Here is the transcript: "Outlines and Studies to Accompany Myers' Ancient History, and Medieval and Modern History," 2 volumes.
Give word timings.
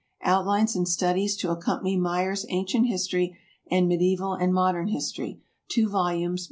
"Outlines 0.23 0.75
and 0.75 0.87
Studies 0.87 1.37
to 1.37 1.51
Accompany 1.51 1.95
Myers' 1.95 2.43
Ancient 2.49 2.87
History, 2.87 3.37
and 3.69 3.87
Medieval 3.87 4.33
and 4.33 4.51
Modern 4.51 4.87
History," 4.87 5.43
2 5.69 5.89
volumes. 5.89 6.39